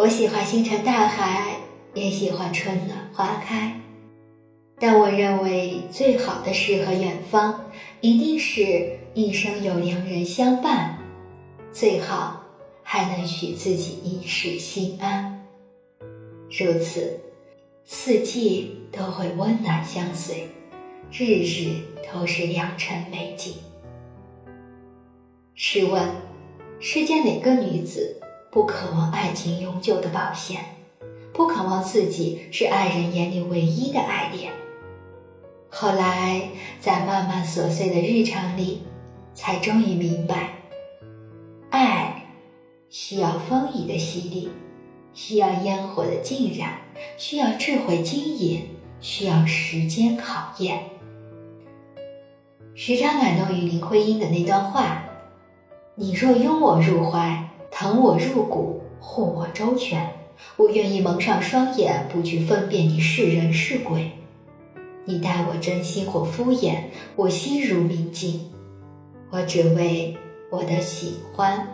[0.00, 1.58] 我喜欢星辰大海，
[1.92, 3.78] 也喜欢春暖花开。
[4.78, 7.66] 但我认为最好的诗和远方，
[8.00, 10.98] 一定是一生有良人相伴，
[11.70, 12.42] 最好
[12.82, 15.46] 还能许自己一世心安。
[16.48, 17.20] 如此，
[17.84, 20.48] 四季都会温暖相随，
[21.12, 21.74] 日日
[22.10, 23.52] 都是良辰美景。
[25.54, 26.02] 试问，
[26.80, 28.18] 世间哪个女子
[28.52, 30.60] 不渴望爱情永久的保鲜，
[31.32, 34.52] 不渴望自己是爱人眼里唯一的爱恋？
[35.68, 36.48] 后来，
[36.80, 38.82] 在漫漫琐碎的日常里，
[39.34, 40.54] 才终于明白，
[41.70, 42.24] 爱
[42.88, 44.50] 需要风雨的洗礼，
[45.14, 46.80] 需要烟火的浸染，
[47.16, 48.66] 需要智慧经营，
[49.00, 50.82] 需要时间考验。
[52.74, 55.04] 时常感动于林徽因的那段话
[55.94, 57.48] ：“你若拥我入怀，
[57.80, 60.06] 疼我入骨，护我周全，
[60.58, 64.10] 我愿意蒙上双眼，不去分辨你是人是鬼。”
[65.06, 66.74] 你待我真心或敷衍，
[67.16, 68.52] 我心如明镜，
[69.30, 70.14] 我只为
[70.50, 71.66] 我的喜欢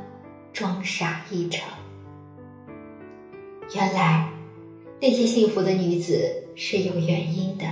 [0.53, 1.69] 装傻一场。
[3.75, 4.29] 原来
[5.01, 7.65] 那些幸福的女子是有原因的，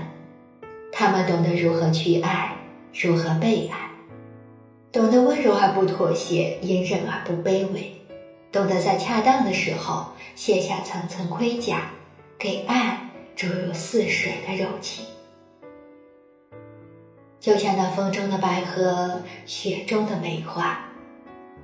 [0.91, 2.57] 她们懂得如何去爱，
[3.01, 3.93] 如何被爱，
[4.91, 7.93] 懂得温柔而不妥协，隐忍而不卑微，
[8.55, 11.91] 懂得在恰当的时候卸下层层盔甲，
[12.39, 15.05] 给爱注入似水的柔情。
[17.41, 20.89] 就像那风中的百合，雪中的梅花，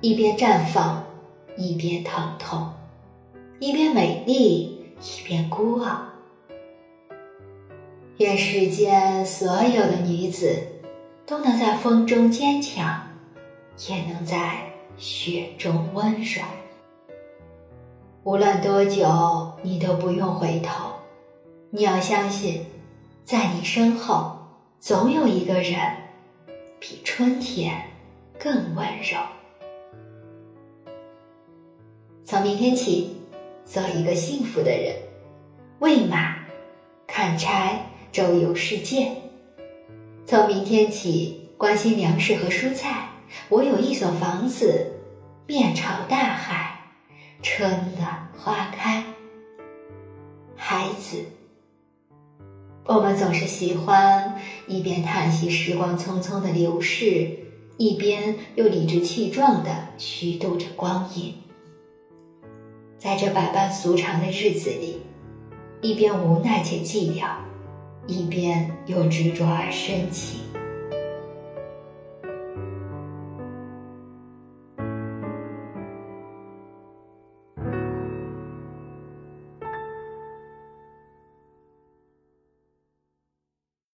[0.01, 1.01] 一边绽放，
[1.55, 2.73] 一边疼痛；
[3.61, 6.01] 一边美丽，一边孤傲。
[8.17, 10.61] 愿世间所有的女子，
[11.25, 13.01] 都能在风中坚强，
[13.87, 14.57] 也能在
[14.97, 16.45] 雪中温软。
[18.23, 20.91] 无论多久，你都不用回头。
[21.71, 22.63] 你要相信，
[23.23, 24.37] 在你身后。
[24.79, 25.79] 总有一个人
[26.79, 27.79] 比春天
[28.39, 29.19] 更温柔。
[32.23, 33.15] 从明天起，
[33.63, 34.95] 做一个幸福的人，
[35.79, 36.35] 喂马、
[37.05, 39.11] 砍柴、周游世界。
[40.25, 43.07] 从明天起，关心粮食和蔬菜。
[43.49, 44.91] 我有一所房子，
[45.45, 46.70] 面朝大海，
[47.53, 47.69] 春
[47.99, 49.03] 暖花开。
[50.55, 51.25] 孩子。
[52.85, 57.29] 我们总是喜欢一边叹息时光匆匆的流逝，
[57.75, 61.35] 一边又理直气壮的虚度着光阴。
[62.97, 65.01] 在这百般俗常的日子里，
[65.81, 67.35] 一边无奈且寂寥，
[68.07, 70.39] 一边又执着而深情。